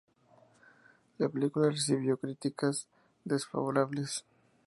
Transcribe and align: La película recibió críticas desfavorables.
La 1.19 1.29
película 1.29 1.69
recibió 1.69 2.17
críticas 2.17 2.87
desfavorables. 3.23 4.25